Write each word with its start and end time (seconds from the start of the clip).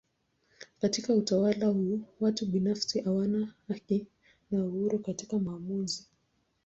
Katika 0.81 1.13
utawala 1.13 1.67
huu 1.67 2.01
watu 2.19 2.45
binafsi 2.45 3.01
hawana 3.01 3.53
haki 3.67 4.07
na 4.51 4.65
uhuru 4.65 4.99
katika 4.99 5.39
maamuzi. 5.39 6.05